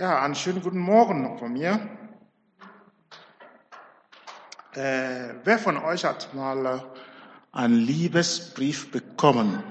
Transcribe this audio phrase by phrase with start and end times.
[0.00, 1.78] Ja, einen schönen guten Morgen noch von mir.
[4.72, 6.80] Äh, wer von euch hat mal äh,
[7.52, 9.62] einen Liebesbrief bekommen?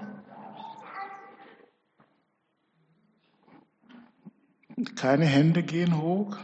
[4.95, 6.37] Keine Hände gehen hoch.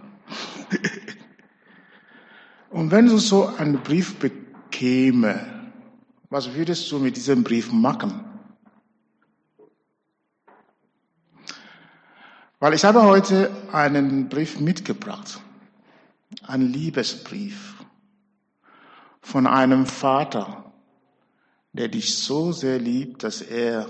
[2.71, 5.71] Und wenn du so einen Brief bekäme,
[6.31, 8.34] was würdest du mit diesem Brief machen?
[12.65, 15.39] Weil ich habe heute einen Brief mitgebracht,
[16.47, 17.75] einen Liebesbrief
[19.21, 20.73] von einem Vater,
[21.73, 23.87] der dich so sehr liebt, dass er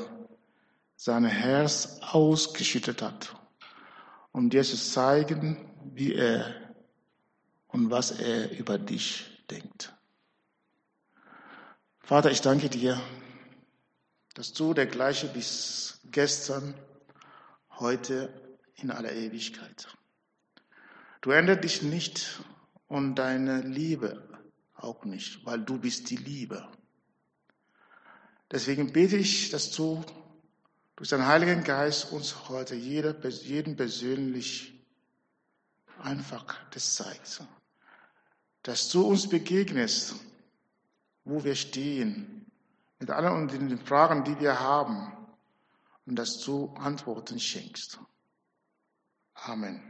[0.98, 3.38] sein Herz ausgeschüttet hat,
[4.34, 5.56] um dir zu zeigen,
[5.94, 6.54] wie er
[7.70, 9.94] und was er über dich denkt.
[12.00, 13.00] Vater, ich danke dir,
[14.34, 16.74] dass du der gleiche bist gestern,
[17.80, 18.45] heute
[18.78, 19.88] in aller Ewigkeit.
[21.22, 22.44] Du änderst dich nicht
[22.88, 24.28] und deine Liebe
[24.76, 26.68] auch nicht, weil du bist die Liebe.
[28.52, 30.04] Deswegen bete ich, dass du
[30.96, 34.74] durch deinen Heiligen Geist uns heute jeder, jeden persönlich
[36.00, 37.44] einfach das zeigst.
[38.64, 40.16] Dass du uns begegnest,
[41.24, 42.46] wo wir stehen,
[43.00, 45.12] mit allen den Fragen, die wir haben,
[46.06, 48.00] und dass du Antworten schenkst.
[49.36, 49.82] Amen.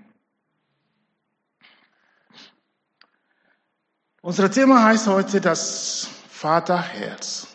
[4.22, 7.48] Unser Thema heißt heute das Vaterherz.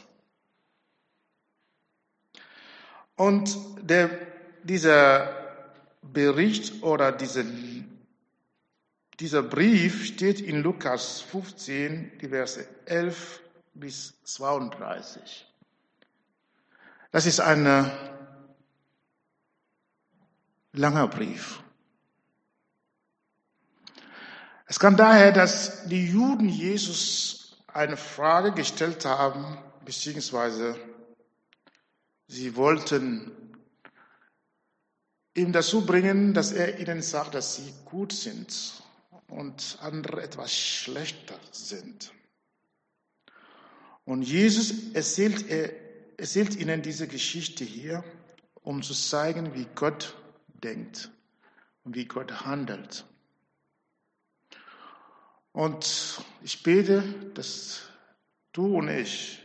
[3.17, 4.09] Und der,
[4.63, 5.37] dieser
[6.01, 7.45] Bericht oder diese,
[9.19, 13.43] dieser Brief steht in Lukas 15, die Verse 11
[13.75, 15.47] bis 32.
[17.11, 17.91] Das ist ein
[20.73, 21.63] langer Brief.
[24.71, 30.79] Es kam daher, dass die Juden Jesus eine Frage gestellt haben, beziehungsweise
[32.29, 33.33] sie wollten
[35.35, 38.81] ihm dazu bringen, dass er ihnen sagt, dass sie gut sind
[39.27, 42.13] und andere etwas schlechter sind.
[44.05, 45.73] Und Jesus erzählt, er
[46.17, 48.05] erzählt ihnen diese Geschichte hier,
[48.63, 50.15] um zu zeigen, wie Gott
[50.63, 51.11] denkt
[51.83, 53.05] und wie Gott handelt.
[55.53, 57.03] Und ich bete,
[57.35, 57.83] dass
[58.53, 59.43] du und ich,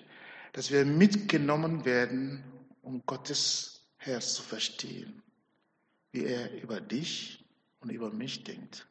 [0.53, 2.43] dass wir mitgenommen werden,
[2.81, 5.23] um Gottes Herz zu verstehen,
[6.11, 7.43] wie er über dich
[7.79, 8.87] und über mich denkt.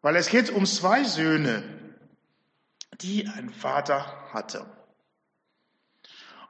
[0.00, 1.62] Weil es geht um zwei Söhne,
[3.00, 4.66] die ein Vater hatte.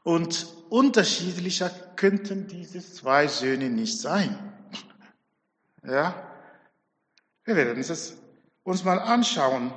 [0.05, 4.53] Und unterschiedlicher könnten diese zwei Söhne nicht sein.
[5.83, 6.33] Ja?
[7.45, 8.17] Wir werden es
[8.69, 9.73] uns mal anschauen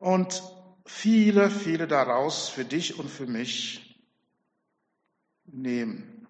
[0.00, 0.42] und
[0.84, 3.96] viele, viele daraus für dich und für mich
[5.44, 6.26] nehmen.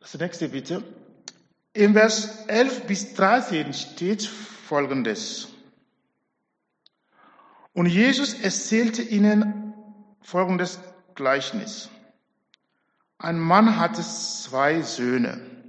[0.00, 0.82] Das nächste bitte.
[1.72, 5.50] Im Vers 11 bis 13 steht Folgendes.
[7.74, 9.72] Und Jesus erzählte ihnen
[10.20, 10.80] folgendes
[11.14, 11.90] Gleichnis.
[13.18, 15.59] Ein Mann hatte zwei Söhne.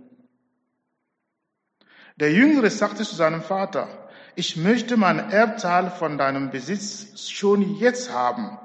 [2.21, 3.87] Der Jüngere sagte zu seinem Vater,
[4.35, 8.59] ich möchte mein Erbteil von deinem Besitz schon jetzt haben.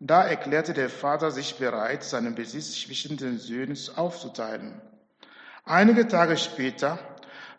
[0.00, 4.82] Da erklärte der Vater sich bereit, seinen Besitz zwischen den Söhnen aufzuteilen.
[5.64, 6.98] Einige Tage später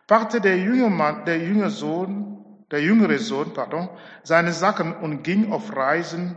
[0.05, 3.89] packte der junge Mann, der jüngere Sohn, der jüngere Sohn, pardon,
[4.21, 6.35] seine Sachen und ging auf Reisen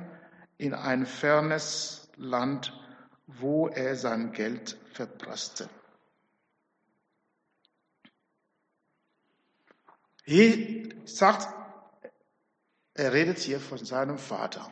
[0.57, 2.73] in ein fernes Land,
[3.27, 5.69] wo er sein Geld verprasste.
[10.25, 11.49] Hier sagt,
[12.95, 14.71] er redet hier von seinem Vater.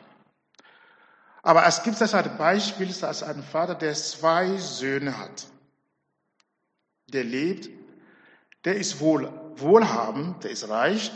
[1.41, 5.47] Aber es gibt das ein Beispiel, dass ein Vater, der zwei Söhne hat.
[7.07, 7.69] Der lebt,
[8.63, 11.11] der ist wohl, wohlhabend, der ist reich.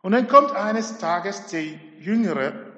[0.00, 2.72] Und dann kommt eines Tages der jüngere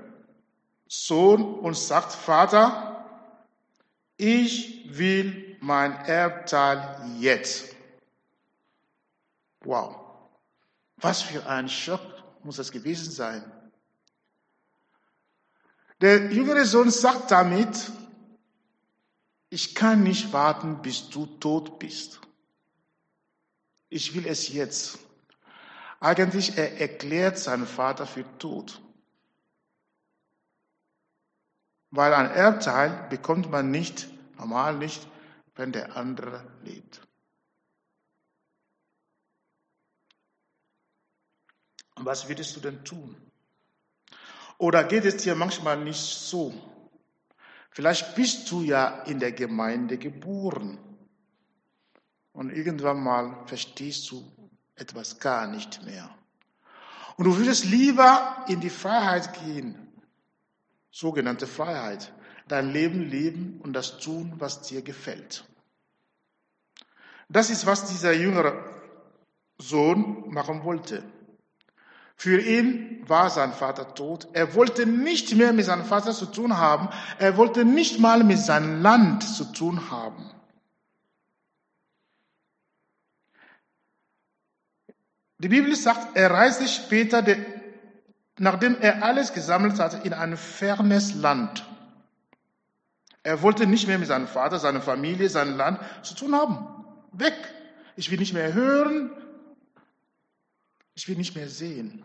[0.89, 3.07] Sohn und sagt, Vater,
[4.17, 7.78] ich will mein Erbteil jetzt.
[9.69, 9.97] Wow.
[10.97, 12.01] Was für ein Schock
[12.43, 13.45] muss das gewesen sein.
[16.01, 17.93] Der jüngere Sohn sagt damit,
[19.51, 22.19] ich kann nicht warten, bis du tot bist.
[23.91, 25.01] Ich will es jetzt.
[26.01, 28.81] Eigentlich, er erklärt seinen Vater für tot.
[31.91, 35.07] Weil ein Erbteil bekommt man nicht, normal nicht,
[35.57, 37.08] wenn der andere lebt.
[42.05, 43.17] Was würdest du denn tun?
[44.59, 46.53] Oder geht es dir manchmal nicht so?
[47.71, 50.79] Vielleicht bist du ja in der Gemeinde geboren
[52.33, 54.25] und irgendwann mal verstehst du
[54.75, 56.11] etwas gar nicht mehr.
[57.17, 59.77] Und du würdest lieber in die Freiheit gehen,
[60.91, 62.13] sogenannte Freiheit,
[62.49, 65.45] dein Leben leben und das tun, was dir gefällt.
[67.29, 68.65] Das ist, was dieser jüngere
[69.59, 71.05] Sohn machen wollte.
[72.21, 74.27] Für ihn war sein Vater tot.
[74.33, 76.89] Er wollte nicht mehr mit seinem Vater zu tun haben.
[77.21, 80.29] Er wollte nicht mal mit seinem Land zu tun haben.
[85.39, 87.25] Die Bibel sagt, er reiste später,
[88.37, 91.65] nachdem er alles gesammelt hatte, in ein fernes Land.
[93.23, 96.67] Er wollte nicht mehr mit seinem Vater, seiner Familie, seinem Land zu tun haben.
[97.13, 97.37] Weg.
[97.95, 99.13] Ich will nicht mehr hören.
[100.99, 102.03] Ich will nicht mehr sehen.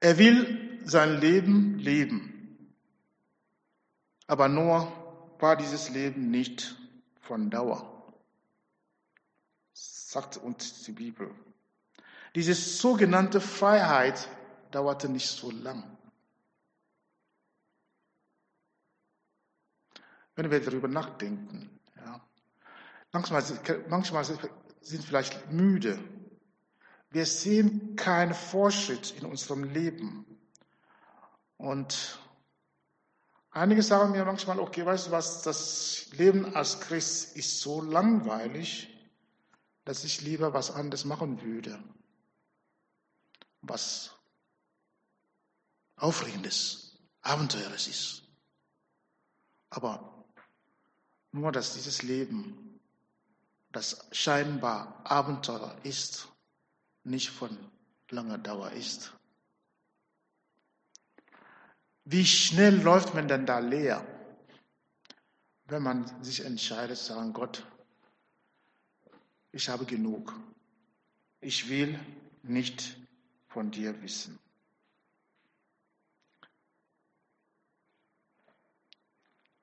[0.00, 2.74] Er will sein Leben leben.
[4.26, 4.92] Aber nur
[5.38, 6.76] war dieses Leben nicht
[7.20, 7.92] von Dauer
[10.12, 11.34] sagt uns die Bibel.
[12.34, 14.28] Diese sogenannte Freiheit
[14.70, 15.96] dauerte nicht so lang.
[20.34, 22.20] Wenn wir darüber nachdenken, ja,
[23.12, 23.42] manchmal,
[23.88, 24.24] manchmal
[24.82, 25.98] sind vielleicht müde.
[27.10, 30.24] Wir sehen keinen Fortschritt in unserem Leben.
[31.56, 32.18] Und
[33.50, 38.92] einige sagen mir manchmal, okay, weißt du was, das Leben als Christ ist so langweilig
[39.84, 41.82] dass ich lieber was anderes machen würde.
[43.62, 44.12] Was
[45.96, 48.22] Aufregendes, Abenteuerliches ist.
[49.70, 50.26] Aber
[51.30, 52.61] nur, dass dieses Leben,
[53.72, 56.28] das scheinbar Abenteuer ist,
[57.04, 57.56] nicht von
[58.10, 59.12] langer Dauer ist.
[62.04, 64.06] Wie schnell läuft man denn da leer,
[65.66, 67.66] wenn man sich entscheidet, sagen, Gott,
[69.52, 70.34] ich habe genug.
[71.40, 71.98] Ich will
[72.42, 72.96] nicht
[73.48, 74.38] von dir wissen.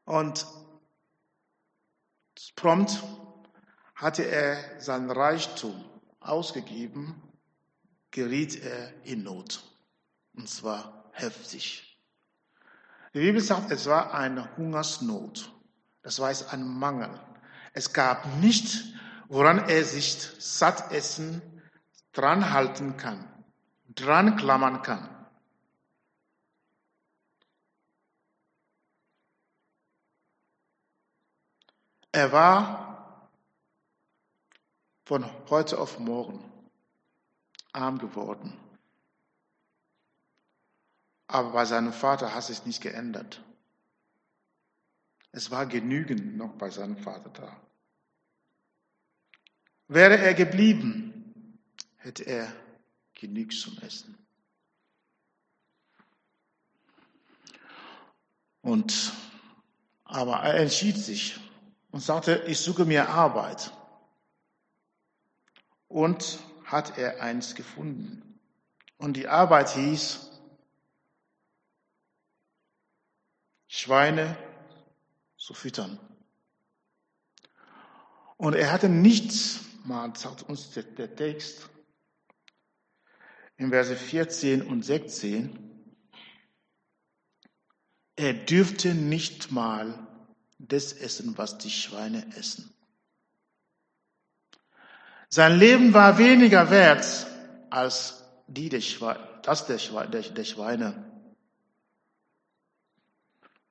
[0.05, 0.45] Und
[2.55, 3.03] prompt
[3.99, 5.83] hatte er sein Reichtum
[6.19, 7.21] ausgegeben,
[8.11, 9.63] geriet er in Not.
[10.35, 11.99] Und zwar heftig.
[13.13, 15.51] Die Bibel sagt, es war eine Hungersnot.
[16.01, 17.09] Das war ein Mangel.
[17.73, 18.89] Es gab nicht
[19.29, 21.41] woran er sich satt essen,
[22.11, 23.25] dran halten kann,
[23.87, 25.15] dran klammern kann.
[32.11, 32.88] Er war
[35.09, 36.39] von heute auf morgen
[37.73, 38.53] arm geworden.
[41.25, 43.43] Aber bei seinem Vater hat es nicht geändert.
[45.31, 47.59] Es war genügend noch bei seinem Vater da.
[49.87, 51.57] Wäre er geblieben,
[51.97, 52.53] hätte er
[53.15, 54.15] genug zum Essen.
[58.61, 59.11] Und,
[60.03, 61.39] aber er entschied sich
[61.89, 63.73] und sagte, ich suche mir Arbeit.
[65.89, 68.39] Und hat er eins gefunden.
[68.97, 70.29] Und die Arbeit hieß,
[73.67, 74.37] Schweine
[75.35, 75.99] zu füttern.
[78.37, 81.69] Und er hatte nichts mal sagt uns der, der Text
[83.57, 85.59] in Verse 14 und 16,
[88.15, 90.07] er dürfte nicht mal
[90.57, 92.73] das essen, was die Schweine essen.
[95.29, 97.27] Sein Leben war weniger wert
[97.69, 99.77] als die der Schweine, das der,
[100.43, 101.05] Schweine.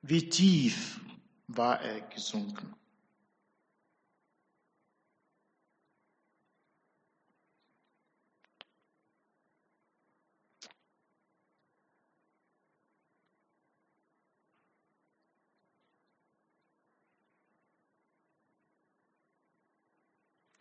[0.01, 1.01] Wie tief
[1.47, 2.73] war er gesunken?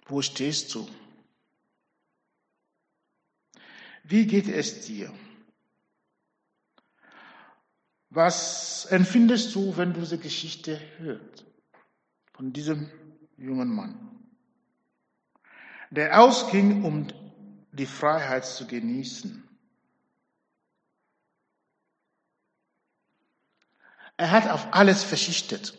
[0.08, 0.88] Wo stehst du?
[4.04, 5.12] Wie geht es dir?
[8.08, 11.44] Was empfindest du, wenn du diese Geschichte hörst
[12.32, 12.90] von diesem
[13.36, 14.24] jungen Mann,
[15.90, 17.08] der ausging, um
[17.72, 19.46] die Freiheit zu genießen?
[24.16, 25.78] Er hat auf alles verzichtet.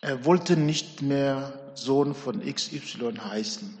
[0.00, 3.78] Er wollte nicht mehr Sohn von XY heißen.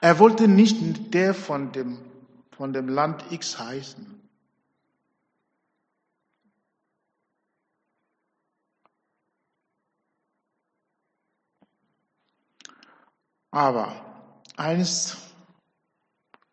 [0.00, 1.98] Er wollte nicht der von dem,
[2.56, 4.20] von dem Land X heißen.
[13.52, 13.94] Aber
[14.56, 15.18] eins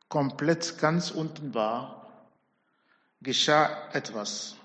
[0.10, 2.12] komplett ganz unten war,
[3.22, 4.59] geschah etwas.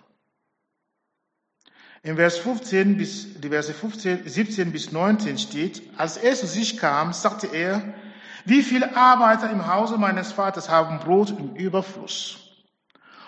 [2.05, 6.77] In Vers 15 bis, die Verse 15, 17 bis 19 steht, als er zu sich
[6.77, 7.83] kam, sagte er,
[8.45, 12.41] wie viele Arbeiter im Hause meines Vaters haben Brot im Überfluss?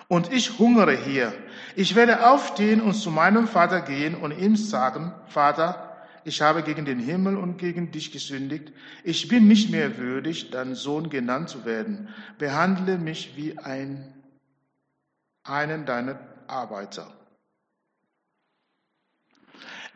[0.07, 1.33] Und ich hungere hier.
[1.75, 6.85] Ich werde aufstehen und zu meinem Vater gehen und ihm sagen, Vater, ich habe gegen
[6.85, 8.71] den Himmel und gegen dich gesündigt.
[9.03, 12.09] Ich bin nicht mehr würdig, dein Sohn genannt zu werden.
[12.37, 14.13] Behandle mich wie ein,
[15.43, 17.16] einen deiner Arbeiter.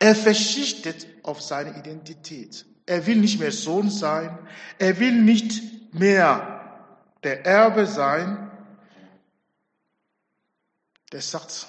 [0.01, 2.65] Er verschichtet auf seine Identität.
[2.87, 4.35] Er will nicht mehr Sohn sein.
[4.79, 8.49] Er will nicht mehr der Erbe sein.
[11.11, 11.67] Der sagt,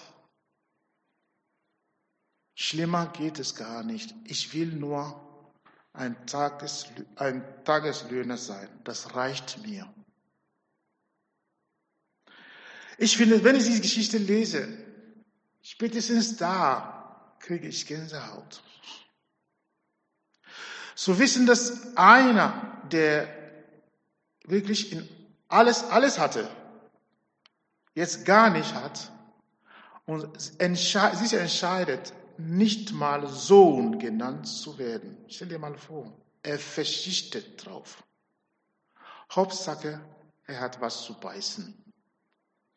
[2.55, 4.15] Schlimmer geht es gar nicht.
[4.25, 5.53] Ich will nur
[5.93, 6.87] ein, Tages,
[7.17, 8.71] ein Tageslöhner sein.
[8.85, 9.93] Das reicht mir.
[12.97, 14.69] Ich finde, wenn ich diese Geschichte lese,
[15.61, 17.02] spätestens da
[17.43, 18.63] kriege ich Gänsehaut.
[20.95, 23.29] Zu wissen, dass einer, der
[24.45, 25.09] wirklich in
[25.49, 26.49] alles, alles hatte,
[27.95, 29.11] jetzt gar nicht hat
[30.07, 35.19] und sich entscheidet, nicht mal Sohn genannt zu werden.
[35.29, 38.03] Stell dir mal vor, er verschichtet drauf.
[39.31, 40.01] Hauptsache,
[40.47, 41.75] er hat was zu beißen.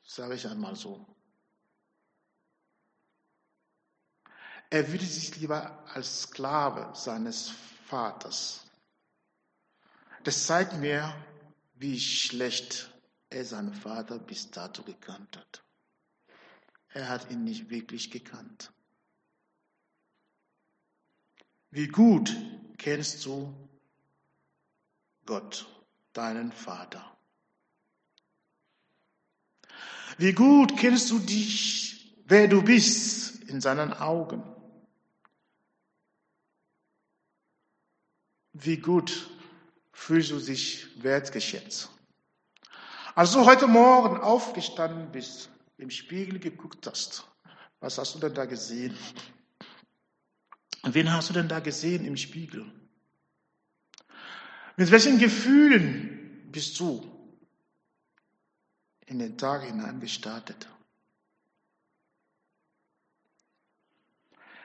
[0.03, 1.14] Sage ich einmal so.
[4.75, 7.49] Er würde sich lieber als Sklave seines
[7.87, 8.67] Vaters.
[10.25, 11.15] Das zeigt mir,
[11.75, 12.91] wie schlecht
[13.29, 15.63] er seinen Vater bis dato gekannt hat.
[16.89, 18.73] Er hat ihn nicht wirklich gekannt.
[21.71, 22.35] Wie gut
[22.77, 23.55] kennst du
[25.25, 25.65] Gott,
[26.11, 27.17] deinen Vater?
[30.17, 34.54] Wie gut kennst du dich, wer du bist in seinen Augen?
[38.57, 39.29] Wie gut
[39.91, 41.89] fühlst du dich wertgeschätzt?
[43.13, 47.27] Als du heute Morgen aufgestanden bist, im Spiegel geguckt hast,
[47.81, 48.95] was hast du denn da gesehen?
[50.83, 52.65] Wen hast du denn da gesehen im Spiegel?
[54.77, 57.03] Mit welchen Gefühlen bist du
[59.05, 60.69] in den Tag hinein gestartet?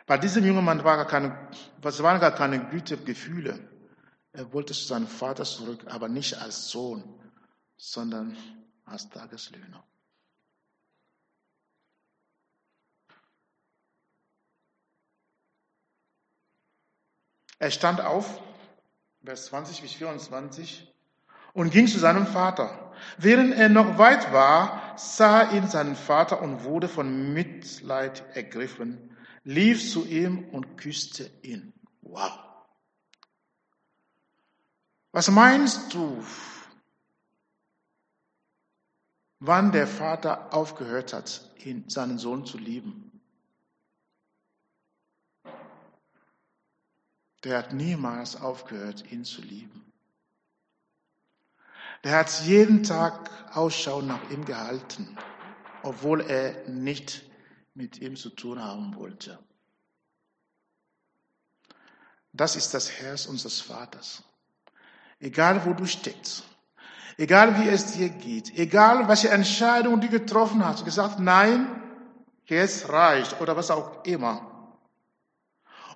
[0.06, 1.36] Bei diesem jungen Mann war gar keine,
[1.82, 3.69] was waren gar keine guten Gefühle.
[4.32, 7.02] Er wollte zu seinem Vater zurück, aber nicht als Sohn,
[7.76, 8.36] sondern
[8.84, 9.84] als Tageslöhner.
[17.58, 18.40] Er stand auf,
[19.22, 20.90] Vers 20 bis 24,
[21.52, 22.92] und ging zu seinem Vater.
[23.18, 29.90] Während er noch weit war, sah ihn seinen Vater und wurde von Mitleid ergriffen, lief
[29.90, 31.72] zu ihm und küsste ihn.
[32.02, 32.49] Wow.
[35.12, 36.24] Was meinst du,
[39.40, 43.10] wann der Vater aufgehört hat, ihn, seinen Sohn zu lieben?
[47.44, 49.92] der hat niemals aufgehört, ihn zu lieben.
[52.04, 55.16] Der hat jeden Tag Ausschau nach ihm gehalten,
[55.82, 57.22] obwohl er nicht
[57.74, 59.38] mit ihm zu tun haben wollte.
[62.32, 64.22] Das ist das Herz unseres Vaters.
[65.20, 66.44] Egal wo du steckst,
[67.18, 71.68] egal wie es dir geht, egal welche Entscheidung du getroffen hast, gesagt, nein,
[72.46, 74.50] jetzt reicht oder was auch immer.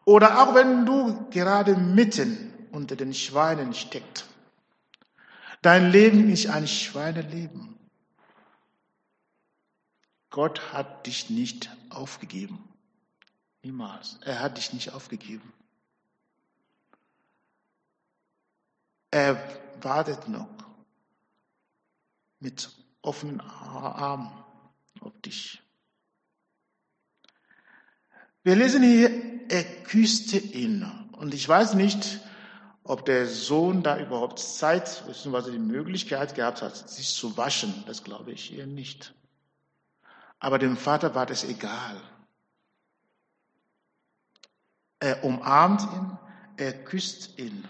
[0.04, 4.26] Oder auch wenn du gerade mitten unter den Schweinen steckst.
[5.62, 7.78] Dein Leben ist ein Schweineleben.
[10.28, 12.68] Gott hat dich nicht aufgegeben.
[13.62, 14.18] Niemals.
[14.22, 15.52] Er hat dich nicht aufgegeben.
[19.14, 19.36] Er
[19.80, 20.48] wartet noch
[22.40, 22.68] mit
[23.00, 24.28] offenen Armen
[24.98, 25.62] auf dich.
[28.42, 30.82] Wir lesen hier, er küsste ihn.
[31.12, 32.22] Und ich weiß nicht,
[32.82, 35.52] ob der Sohn da überhaupt Zeit bzw.
[35.52, 37.84] die Möglichkeit gehabt hat, sich zu waschen.
[37.86, 39.14] Das glaube ich eher nicht.
[40.40, 42.00] Aber dem Vater war das egal.
[44.98, 46.18] Er umarmt ihn,
[46.56, 47.64] er küsst ihn.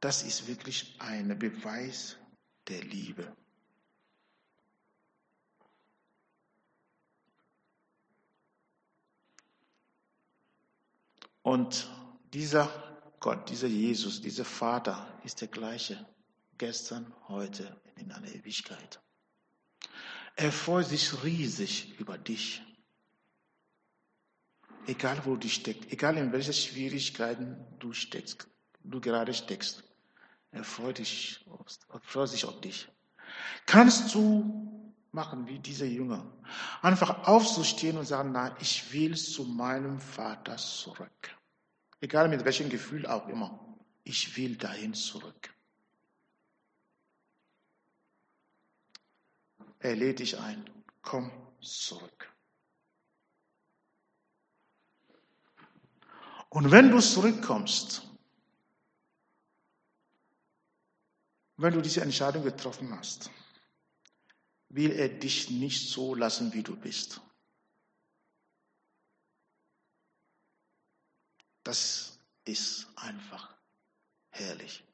[0.00, 2.16] Das ist wirklich ein Beweis
[2.68, 3.36] der Liebe.
[11.42, 11.88] Und
[12.32, 12.68] dieser
[13.20, 16.06] Gott, dieser Jesus, dieser Vater ist der gleiche
[16.58, 19.00] gestern, heute und in einer Ewigkeit.
[20.36, 22.62] Er freut sich riesig über dich.
[24.86, 28.46] Egal wo du steckst, egal in welche Schwierigkeiten du steckst,
[28.84, 29.87] du gerade steckst.
[30.50, 31.44] Er freut, dich,
[32.02, 32.88] freut sich auf dich.
[33.66, 34.78] Kannst du
[35.12, 36.24] machen wie dieser Jünger.
[36.82, 41.36] Einfach aufzustehen und sagen, nein, ich will zu meinem Vater zurück.
[42.00, 43.76] Egal mit welchem Gefühl auch immer.
[44.04, 45.54] Ich will dahin zurück.
[49.80, 50.68] Er lädt dich ein.
[51.02, 52.32] Komm zurück.
[56.50, 58.07] Und wenn du zurückkommst,
[61.58, 63.30] wenn du diese Entscheidung getroffen hast,
[64.68, 67.20] will er dich nicht so lassen, wie du bist.
[71.64, 73.54] Das ist einfach
[74.30, 74.84] herrlich.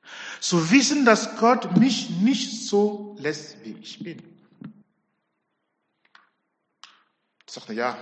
[0.40, 4.22] Zu wissen, dass Gott mich nicht so lässt, wie ich bin.
[7.46, 7.96] Ich sagte, ja,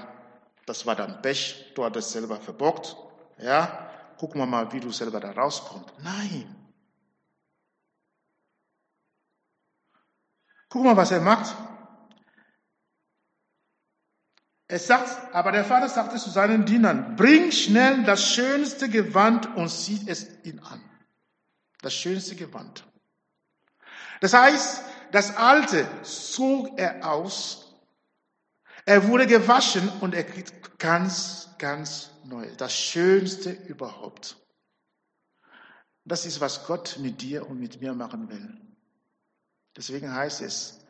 [0.66, 2.96] das war dann Pech, du hattest selber verbockt.
[3.38, 5.92] Ja, gucken wir mal, wie du selber da rauskommst.
[5.98, 6.61] Nein.
[10.72, 11.54] Guck mal, was er macht.
[14.68, 19.68] Er sagt, aber der Vater sagte zu seinen Dienern, bring schnell das schönste Gewand und
[19.68, 20.82] zieht es ihn an.
[21.82, 22.90] Das schönste Gewand.
[24.22, 27.76] Das heißt, das alte zog er aus.
[28.86, 32.50] Er wurde gewaschen und er kriegt ganz, ganz neu.
[32.56, 34.38] Das schönste überhaupt.
[36.06, 38.71] Das ist, was Gott mit dir und mit mir machen will.
[39.76, 40.80] Deswegen heißt es,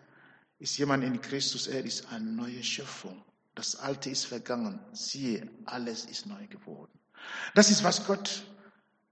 [0.58, 3.24] ist jemand in Christus, er ist eine neue Schöpfung.
[3.54, 4.80] Das Alte ist vergangen.
[4.92, 6.98] Siehe, alles ist neu geworden.
[7.54, 8.44] Das ist, was Gott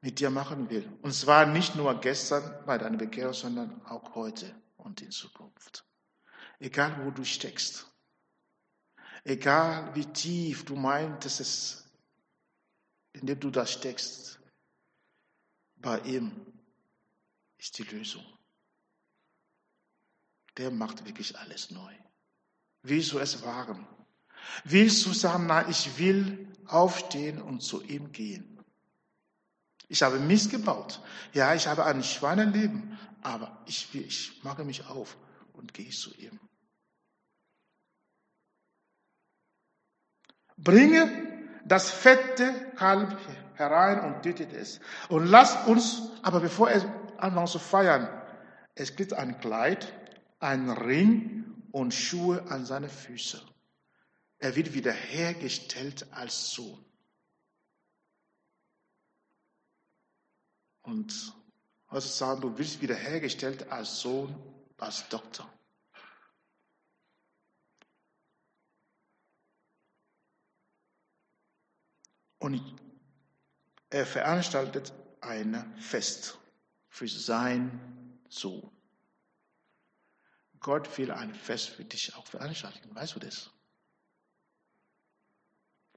[0.01, 0.91] mit dir machen will.
[1.03, 5.85] Und zwar nicht nur gestern bei deiner Bekehrung, sondern auch heute und in Zukunft.
[6.59, 7.87] Egal, wo du steckst.
[9.25, 11.85] Egal, wie tief du meintest es,
[13.13, 14.41] indem du da steckst.
[15.77, 16.47] Bei ihm
[17.59, 18.25] ist die Lösung.
[20.61, 21.95] Der macht wirklich alles neu.
[22.83, 23.89] Wie soll es wagen?
[24.65, 28.63] Willst du sagen, na, ich will aufstehen und zu ihm gehen?
[29.89, 31.01] Ich habe Mist gebaut.
[31.33, 35.17] Ja, ich habe ein Schweineleben, aber ich, will, ich mache mich auf
[35.55, 36.39] und gehe zu ihm.
[40.59, 43.17] Bringe das fette Kalb
[43.55, 44.79] herein und tötet es.
[45.09, 46.85] Und lass uns, aber bevor er
[47.17, 48.11] anfängt zu feiern,
[48.75, 49.95] es gibt ein Kleid,
[50.41, 53.41] ein Ring und Schuhe an seine Füße.
[54.39, 56.85] Er wird wiederhergestellt als Sohn.
[60.83, 61.35] Und
[61.91, 64.35] sagen, du wirst wiederhergestellt als Sohn,
[64.79, 65.49] als Doktor.
[72.39, 72.81] Und
[73.91, 76.39] er veranstaltet ein Fest
[76.89, 78.80] für seinen Sohn.
[80.61, 82.95] Gott will ein Fest für dich auch veranstalten.
[82.95, 83.51] Weißt du das?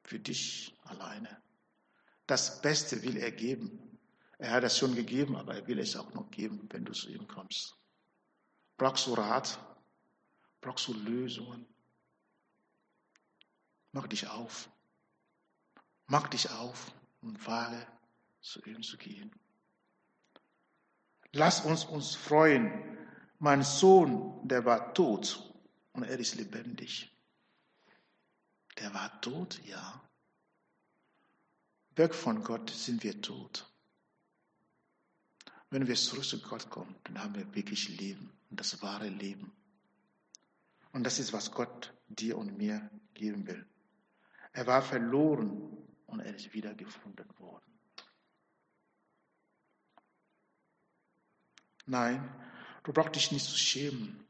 [0.04, 1.42] für dich alleine.
[2.28, 4.00] Das Beste will er geben.
[4.38, 7.10] Er hat es schon gegeben, aber er will es auch noch geben, wenn du zu
[7.10, 7.76] ihm kommst.
[8.78, 9.60] Brauchst du Rat?
[10.62, 11.66] Brauchst du Lösungen?
[13.92, 14.70] Mach dich auf.
[16.08, 17.88] Mach dich auf und wage,
[18.42, 19.32] zu ihm zu gehen.
[21.32, 22.93] Lass uns uns freuen.
[23.44, 25.54] Mein Sohn, der war tot
[25.92, 27.14] und er ist lebendig.
[28.78, 30.02] Der war tot, ja.
[31.98, 33.70] Weg von Gott sind wir tot.
[35.70, 39.52] Wenn wir zurück zu Gott kommen, dann haben wir wirklich Leben das wahre Leben.
[40.94, 43.66] Und das ist, was Gott dir und mir geben will.
[44.54, 47.66] Er war verloren und er ist wiedergefunden worden.
[51.86, 52.43] Nein,
[52.84, 54.26] du brauchst dich nicht zu schämen.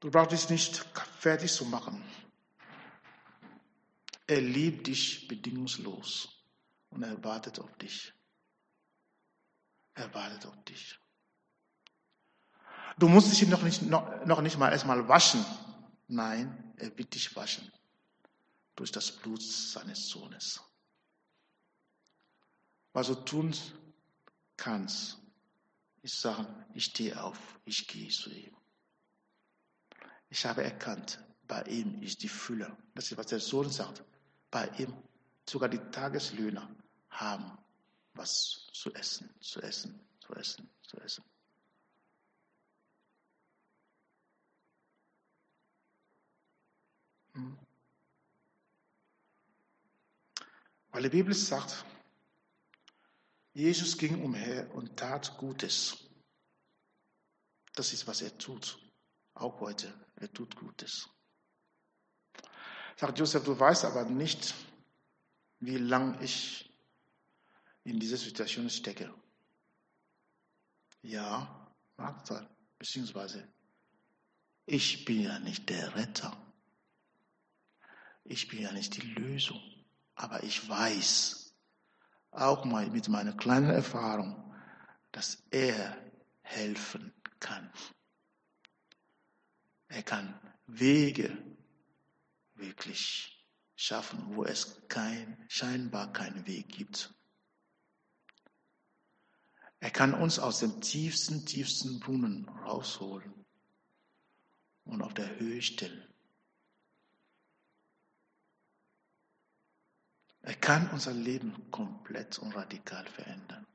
[0.00, 0.76] Du brauchst dich nicht
[1.18, 2.02] fertig zu machen.
[4.26, 6.28] Er liebt dich bedingungslos
[6.88, 8.14] und er wartet auf dich.
[9.94, 10.98] Er wartet auf dich.
[12.98, 15.44] Du musst dich noch nicht, noch, noch nicht mal erstmal waschen.
[16.06, 17.70] Nein, er wird dich waschen
[18.76, 20.60] durch das Blut seines Sohnes.
[22.92, 23.54] Was du tun
[24.56, 25.19] kannst,
[26.02, 28.56] ist sagen, ich stehe auf, ich gehe zu ihm.
[30.28, 32.76] Ich habe erkannt, bei ihm ist die Fülle.
[32.94, 34.04] Das ist, was der Sohn sagt.
[34.50, 34.94] Bei ihm,
[35.48, 36.74] sogar die Tageslöhner
[37.10, 37.58] haben
[38.14, 41.24] was zu essen, zu essen, zu essen, zu essen.
[47.34, 47.58] Hm.
[50.90, 51.84] Weil die Bibel sagt,
[53.52, 55.96] Jesus ging umher und tat Gutes.
[57.74, 58.78] Das ist, was er tut.
[59.34, 59.92] Auch heute.
[60.16, 61.08] Er tut Gutes.
[62.96, 64.54] Sagt Josef, du weißt aber nicht,
[65.60, 66.70] wie lange ich
[67.84, 69.12] in dieser Situation stecke.
[71.02, 72.46] Ja, mag sein.
[72.78, 73.48] Beziehungsweise,
[74.66, 76.36] ich bin ja nicht der Retter.
[78.24, 79.60] Ich bin ja nicht die Lösung.
[80.14, 81.39] Aber ich weiß,
[82.30, 84.54] auch mal mit meiner kleinen Erfahrung,
[85.12, 85.96] dass er
[86.42, 87.70] helfen kann.
[89.88, 91.36] Er kann Wege
[92.54, 97.12] wirklich schaffen, wo es kein, scheinbar keinen Weg gibt.
[99.80, 103.32] Er kann uns aus dem tiefsten, tiefsten Brunnen rausholen
[104.84, 106.06] und auf der Höhe stellen.
[110.42, 113.66] Er kann unser Leben komplett und radikal verändern.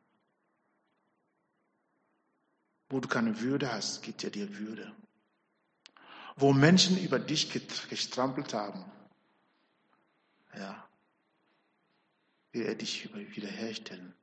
[2.89, 4.95] Wo du keine Würde hast, gibt er dir Würde.
[6.35, 7.49] Wo Menschen über dich
[7.89, 8.83] gestrampelt haben,
[10.55, 10.87] ja,
[12.51, 14.13] will er dich wiederherstellen.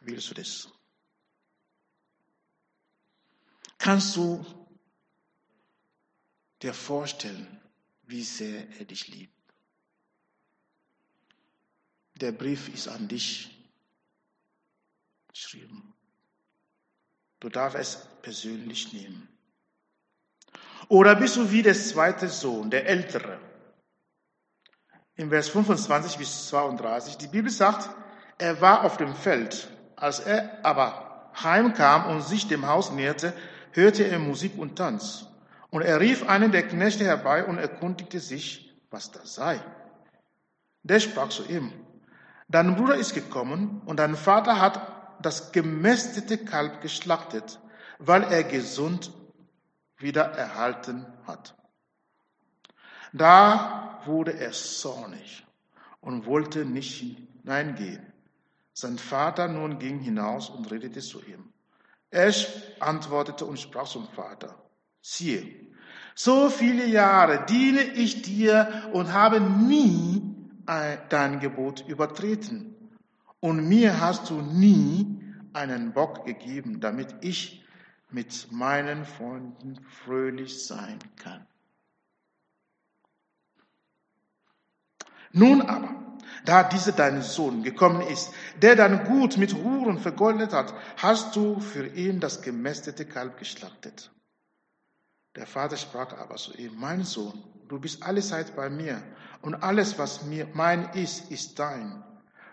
[0.00, 0.68] Willst du das?
[3.78, 4.44] Kannst du
[6.62, 7.60] dir vorstellen,
[8.04, 9.32] wie sehr er dich liebt.
[12.14, 13.50] Der Brief ist an dich
[15.28, 15.94] geschrieben.
[17.40, 19.28] Du darfst es persönlich nehmen.
[20.88, 23.40] Oder bist du wie der zweite Sohn, der ältere?
[25.16, 27.90] Im Vers 25 bis 32, die Bibel sagt,
[28.38, 29.68] er war auf dem Feld.
[29.96, 33.32] Als er aber heimkam und sich dem Haus näherte,
[33.72, 35.26] hörte er Musik und Tanz.
[35.72, 39.58] Und er rief einen der Knechte herbei und erkundigte sich, was das sei.
[40.82, 41.72] Der sprach zu ihm,
[42.46, 44.86] dein Bruder ist gekommen und dein Vater hat
[45.22, 47.58] das gemästete Kalb geschlachtet,
[47.98, 49.12] weil er gesund
[49.96, 51.54] wieder erhalten hat.
[53.14, 55.46] Da wurde er zornig
[56.02, 57.00] und wollte nicht
[57.42, 58.12] hineingehen.
[58.74, 61.50] Sein Vater nun ging hinaus und redete zu ihm.
[62.10, 62.30] Er
[62.78, 64.61] antwortete und sprach zum Vater,
[65.02, 65.62] siehe,
[66.14, 70.22] so viele Jahre diene ich dir und habe nie
[71.08, 72.74] dein Gebot übertreten.
[73.40, 75.20] Und mir hast du nie
[75.52, 77.64] einen Bock gegeben, damit ich
[78.10, 81.46] mit meinen Freunden fröhlich sein kann.
[85.32, 90.74] Nun aber, da dieser dein Sohn gekommen ist, der dein Gut mit Huren vergoldet hat,
[90.98, 94.10] hast du für ihn das gemästete Kalb geschlachtet.
[95.36, 99.02] Der Vater sprach aber zu ihm, mein Sohn, du bist alle Zeit bei mir
[99.40, 102.04] und alles, was mir mein ist, ist dein.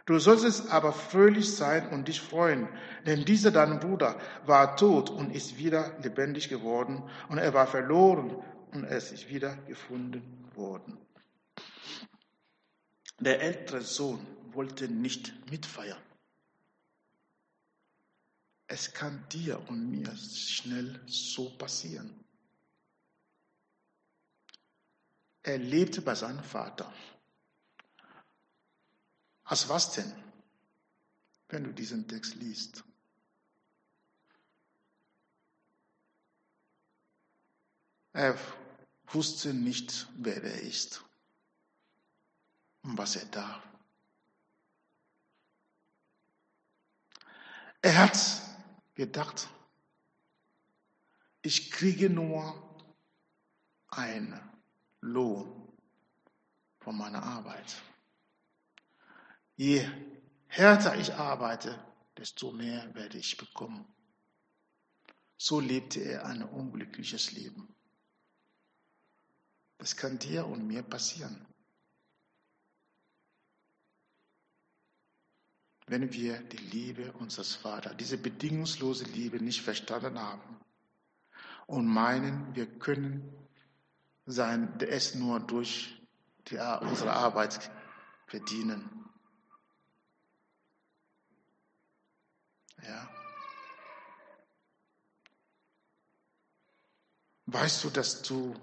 [0.05, 2.67] Du solltest aber fröhlich sein und dich freuen,
[3.05, 8.35] denn dieser dein Bruder war tot und ist wieder lebendig geworden und er war verloren
[8.71, 10.23] und er ist wieder gefunden
[10.55, 10.97] worden.
[13.19, 16.01] Der ältere Sohn wollte nicht mitfeiern.
[18.65, 22.18] Es kann dir und mir schnell so passieren.
[25.43, 26.91] Er lebte bei seinem Vater.
[29.43, 30.23] Als was denn,
[31.47, 32.83] wenn du diesen Text liest?
[38.13, 38.37] Er
[39.07, 41.03] wusste nicht, wer er ist
[42.83, 43.63] und was er darf.
[47.81, 48.19] Er hat
[48.93, 49.47] gedacht,
[51.41, 52.87] ich kriege nur
[53.87, 54.58] eine
[55.01, 55.71] Lohn
[56.79, 57.81] von meiner Arbeit.
[59.55, 59.87] Je
[60.47, 61.77] härter ich arbeite,
[62.17, 63.85] desto mehr werde ich bekommen.
[65.37, 67.73] So lebte er ein unglückliches Leben.
[69.77, 71.45] Das kann dir und mir passieren.
[75.89, 80.59] wenn wir die Liebe unseres Vaters, diese bedingungslose Liebe nicht verstanden haben
[81.65, 83.33] und meinen, wir können
[84.31, 85.99] sein, es nur durch
[86.47, 87.71] die, unsere Arbeit
[88.27, 88.89] verdienen.
[92.83, 93.09] Ja.
[97.47, 98.55] Weißt du, dass du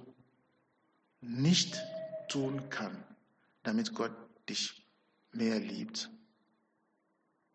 [1.20, 1.76] nicht
[2.28, 3.02] tun kannst,
[3.62, 4.12] damit Gott
[4.48, 4.86] dich
[5.32, 6.08] mehr liebt?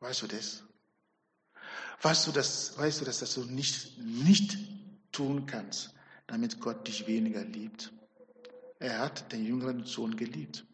[0.01, 0.63] Weißt du das?
[2.01, 4.57] Weißt du, dass, weißt du, dass, dass du nicht, nicht
[5.11, 5.93] tun kannst,
[6.27, 7.93] damit Gott dich weniger liebt?
[8.81, 10.65] Er hat den jüngeren Sohn geliebt,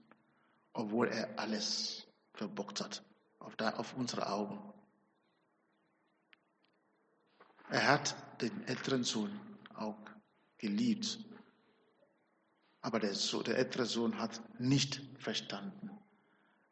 [0.72, 3.04] obwohl er alles verbockt hat
[3.40, 4.58] auf, unsere Augen.
[7.70, 9.38] Er hat den älteren Sohn
[9.76, 10.00] auch
[10.58, 11.20] geliebt,
[12.80, 15.92] aber der, Sohn, der ältere Sohn hat nicht verstanden,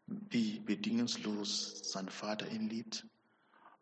[0.08, 3.06] wie bedingungslos sein Vater ihn liebt,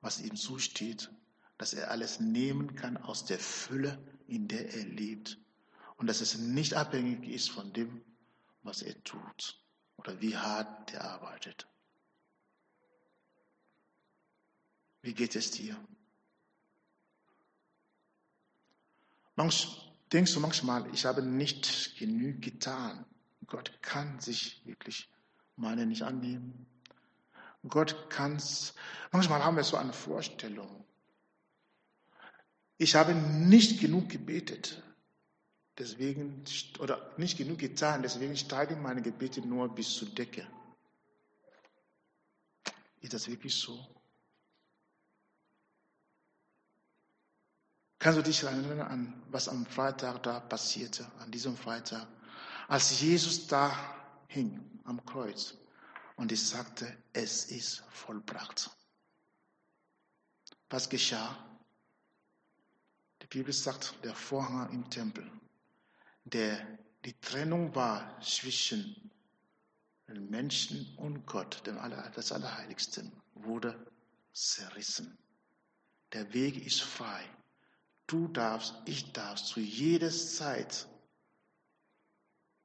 [0.01, 1.11] was ihm zusteht,
[1.59, 5.37] dass er alles nehmen kann aus der Fülle, in der er lebt
[6.03, 8.03] und dass es nicht abhängig ist von dem,
[8.61, 9.57] was er tut
[9.95, 11.65] oder wie hart er arbeitet.
[15.01, 15.79] Wie geht es dir?
[19.37, 23.05] Manch, denkst du manchmal, ich habe nicht genug getan.
[23.47, 25.09] Gott kann sich wirklich
[25.55, 26.65] meine nicht annehmen.
[27.65, 28.73] Gott kann es.
[29.13, 30.83] Manchmal haben wir so eine Vorstellung.
[32.77, 34.83] Ich habe nicht genug gebetet.
[35.77, 36.43] Deswegen,
[36.79, 40.47] oder nicht genug getan, deswegen steigen meine Gebete nur bis zur Decke.
[43.01, 43.86] Ist das wirklich so?
[47.97, 52.07] Kannst du dich erinnern an, was am Freitag da passierte, an diesem Freitag,
[52.67, 53.73] als Jesus da
[54.27, 55.55] hing am Kreuz
[56.17, 58.69] und ich sagte, es ist vollbracht.
[60.69, 61.36] Was geschah?
[63.21, 65.29] Die Bibel sagt, der Vorhang im Tempel
[66.25, 69.12] der die Trennung war zwischen
[70.07, 73.91] den Menschen und Gott, dem Aller, das Allerheiligsten, wurde
[74.31, 75.17] zerrissen.
[76.13, 77.23] Der Weg ist frei.
[78.07, 80.88] Du darfst, ich darf zu jeder Zeit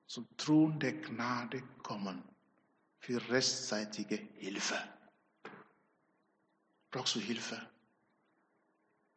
[0.07, 2.23] zum Thron der Gnade kommen
[2.99, 4.77] für restzeitige Hilfe.
[6.91, 7.61] Brauchst du Hilfe?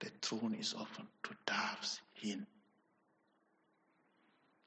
[0.01, 1.08] Der Thron ist offen.
[1.21, 2.45] Du darfst hin.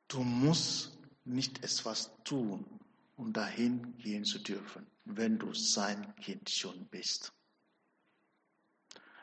[0.09, 2.65] Du musst nicht etwas tun,
[3.17, 7.33] um dahin gehen zu dürfen, wenn du sein Kind schon bist.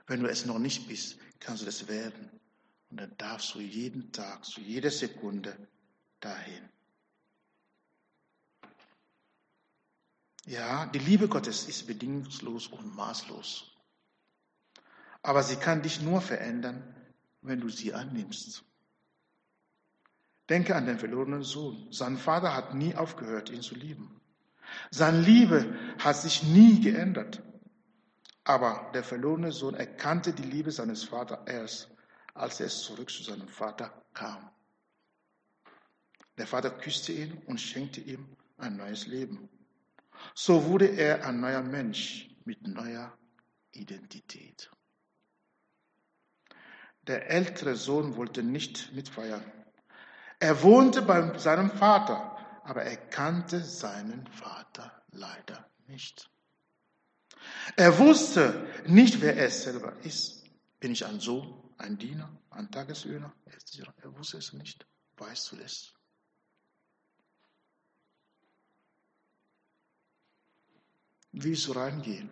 [0.07, 2.29] Wenn du es noch nicht bist, kannst du das werden.
[2.89, 5.55] Und dann darfst du jeden Tag, zu jeder Sekunde
[6.19, 6.69] dahin.
[10.45, 13.71] Ja, die Liebe Gottes ist bedingungslos und maßlos.
[15.21, 16.95] Aber sie kann dich nur verändern,
[17.41, 18.63] wenn du sie annimmst.
[20.51, 21.87] Denke an den verlorenen Sohn.
[21.91, 24.19] Sein Vater hat nie aufgehört, ihn zu lieben.
[24.89, 27.41] Seine Liebe hat sich nie geändert.
[28.43, 31.91] Aber der verlorene Sohn erkannte die Liebe seines Vaters erst,
[32.33, 34.51] als er zurück zu seinem Vater kam.
[36.37, 39.47] Der Vater küsste ihn und schenkte ihm ein neues Leben.
[40.35, 43.17] So wurde er ein neuer Mensch mit neuer
[43.71, 44.69] Identität.
[47.07, 49.60] Der ältere Sohn wollte nicht mitfeiern.
[50.41, 56.31] Er wohnte bei seinem Vater, aber er kannte seinen Vater leider nicht.
[57.77, 60.43] Er wusste nicht, wer er selber ist.
[60.79, 63.31] Bin ich ein Sohn, ein Diener, ein Tagesöhner?
[64.01, 64.87] Er wusste es nicht.
[65.17, 65.93] Weißt du das?
[71.33, 72.31] Willst du reingehen?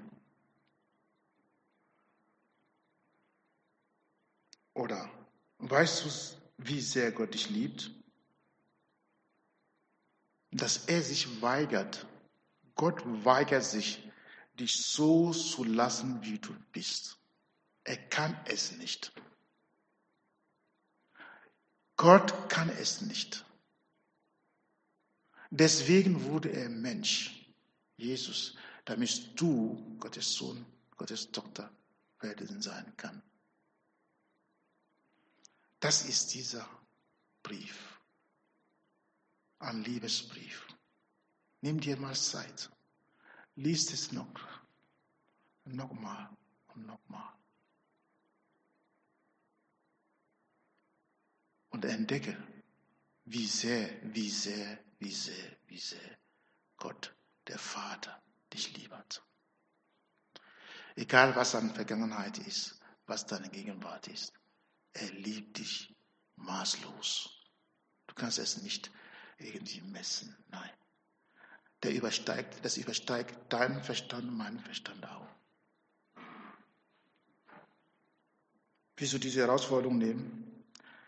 [4.74, 5.12] Oder
[5.60, 6.10] weißt du,
[6.58, 7.98] wie sehr Gott dich liebt?
[10.51, 12.07] Dass er sich weigert.
[12.75, 14.03] Gott weigert sich,
[14.59, 17.17] dich so zu lassen, wie du bist.
[17.83, 19.12] Er kann es nicht.
[21.95, 23.45] Gott kann es nicht.
[25.49, 27.51] Deswegen wurde er Mensch,
[27.97, 31.71] Jesus, damit du Gottes Sohn, Gottes Tochter
[32.21, 33.21] werden sein kann.
[35.79, 36.69] Das ist dieser
[37.41, 37.98] Brief
[39.60, 40.67] ein Liebesbrief.
[41.62, 42.69] Nimm dir mal Zeit.
[43.56, 44.34] Lies es noch.
[45.65, 46.30] Nochmal
[46.74, 47.34] und nochmal.
[51.69, 52.36] Und entdecke,
[53.26, 56.17] wie sehr, wie sehr, wie sehr, wie sehr
[56.78, 57.13] Gott,
[57.48, 58.22] der Vater,
[58.54, 59.22] dich lieb hat.
[60.95, 64.34] Egal was deine Vergangenheit ist, was deine Gegenwart ist.
[64.93, 65.95] Er liebt dich
[66.38, 67.30] maßlos.
[68.08, 68.91] Du kannst es nicht
[69.39, 70.36] irgendwie messen.
[70.49, 70.69] Nein.
[71.84, 75.28] Der übersteigt, das übersteigt deinen Verstand und meinen Verstand auch.
[78.95, 80.65] Du diese Herausforderung nehmen?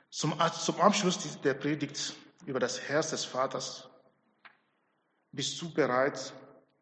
[0.10, 2.16] Zum, zum Abschluss der Predigt
[2.46, 3.90] über das Herz des Vaters
[5.34, 6.34] bist du bereit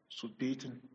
[0.10, 0.88] zu beten?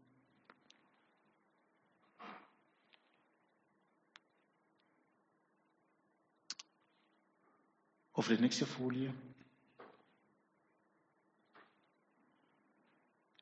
[8.12, 9.12] Auf die nächste Folie.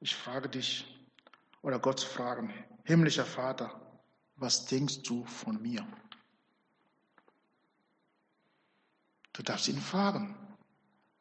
[0.03, 0.85] Ich frage dich,
[1.63, 3.71] oder Gott fragen, himmlischer Vater,
[4.35, 5.87] was denkst du von mir?
[9.33, 10.37] Du darfst ihn fragen,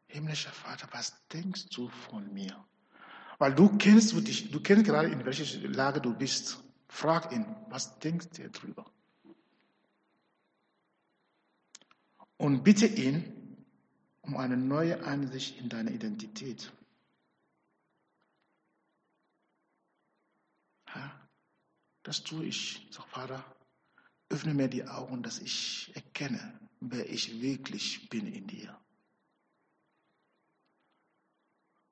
[0.08, 2.66] himmlischer Vater, was denkst du von mir?
[3.38, 6.64] Weil du kennst du dich, du kennst gerade in welcher Lage du bist.
[6.88, 8.92] Frag ihn, was denkst du darüber?
[12.38, 13.64] Und bitte ihn,
[14.24, 16.74] um eine neue Einsicht in deine Identität.
[20.96, 21.12] Ja,
[22.04, 22.88] das tue ich.
[22.92, 23.44] Sag, Vater,
[24.30, 28.78] öffne mir die Augen, dass ich erkenne, wer ich wirklich bin in dir.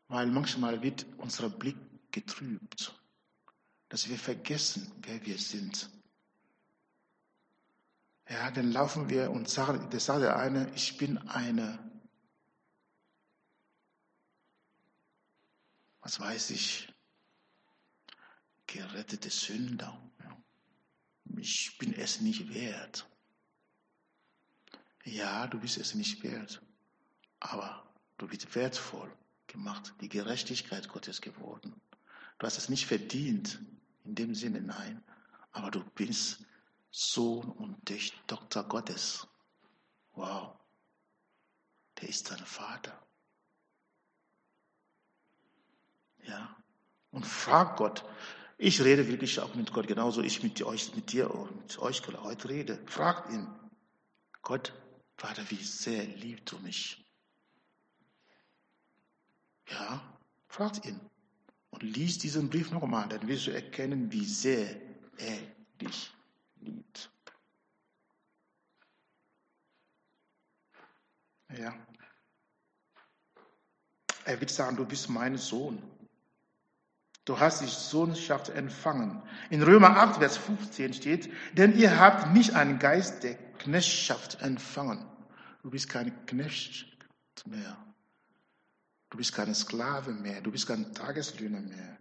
[0.08, 1.78] Weil manchmal wird unser Blick
[2.12, 3.00] getrübt,
[3.90, 5.90] dass wir vergessen, wer wir sind.
[8.28, 11.90] Ja, dann laufen wir und sagen, das sagt der eine, ich bin eine
[16.10, 16.92] was weiß ich,
[18.72, 20.00] gerettete Sünder.
[21.38, 23.08] Ich bin es nicht wert.
[25.04, 26.62] Ja, du bist es nicht wert,
[27.40, 29.12] aber du bist wertvoll
[29.48, 31.74] gemacht, die Gerechtigkeit Gottes geworden.
[32.38, 33.60] Du hast es nicht verdient,
[34.06, 35.04] in dem Sinne, nein,
[35.52, 36.46] aber du bist
[36.92, 37.78] Sohn und
[38.28, 39.28] Tochter Gottes.
[40.14, 40.58] Wow,
[42.00, 43.02] der ist dein Vater.
[46.24, 46.56] Ja.
[47.12, 48.04] Und frag Gott.
[48.62, 52.06] Ich rede wirklich auch mit Gott, genauso ich mit euch, mit dir und mit euch
[52.06, 52.78] heute rede.
[52.88, 53.48] Fragt ihn.
[54.42, 54.74] Gott,
[55.16, 57.02] Vater, wie sehr liebst du mich?
[59.70, 60.02] Ja,
[60.50, 61.00] fragt ihn.
[61.70, 64.76] Und lies diesen Brief nochmal, dann wirst du erkennen, wie sehr
[65.18, 65.40] er
[65.80, 66.14] dich
[66.60, 67.10] liebt.
[71.58, 71.74] Ja.
[74.26, 75.82] Er wird sagen, du bist mein Sohn.
[77.26, 79.22] Du hast die Sohnschaft empfangen.
[79.50, 85.06] In Römer 8, Vers 15 steht, denn ihr habt nicht einen Geist der Knechtschaft empfangen.
[85.62, 86.86] Du bist kein Knecht
[87.46, 87.78] mehr.
[89.10, 90.42] Du bist keine Sklave mehr.
[90.42, 91.98] Du bist kein Tageslöhner mehr.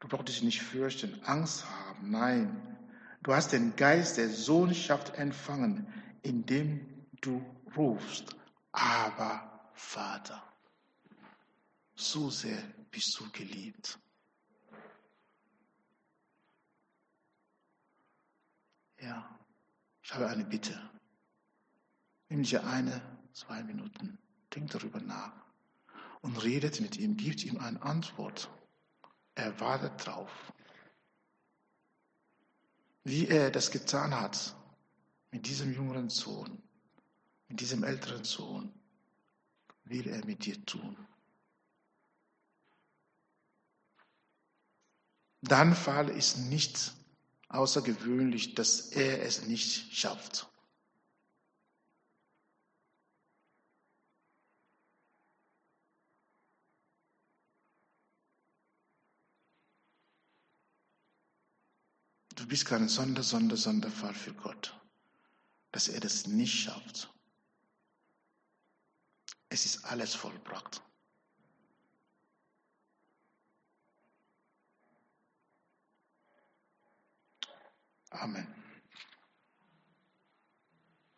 [0.00, 2.10] Du brauchst dich nicht fürchten, Angst haben.
[2.10, 2.76] Nein.
[3.22, 5.86] Du hast den Geist der Sohnschaft empfangen,
[6.22, 6.86] indem
[7.20, 7.44] du
[7.76, 8.36] rufst,
[8.72, 10.42] aber Vater.
[11.94, 12.62] So sehr
[12.96, 13.98] bist du geliebt.
[19.02, 19.38] Ja,
[20.02, 20.80] ich habe eine Bitte.
[22.30, 23.02] Nimm dir eine,
[23.34, 24.16] zwei Minuten,
[24.54, 25.34] denk darüber nach
[26.22, 28.48] und redet mit ihm, gibt ihm eine Antwort.
[29.34, 30.54] Er wartet drauf.
[33.04, 34.56] Wie er das getan hat
[35.32, 36.62] mit diesem jüngeren Sohn,
[37.48, 38.72] mit diesem älteren Sohn,
[39.84, 40.96] will er mit dir tun.
[45.48, 46.92] Dein Fall ist nicht
[47.48, 50.48] außergewöhnlich, dass er es nicht schafft.
[62.34, 64.78] Du bist kein Sonder, Sonder, Sonderfall für Gott,
[65.72, 67.08] dass er das nicht schafft.
[69.48, 70.82] Es ist alles vollbracht.
[78.22, 78.55] Amen.